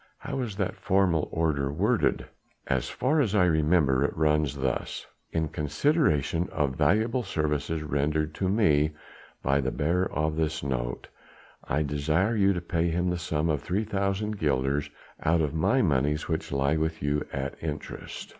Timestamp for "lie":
16.51-16.77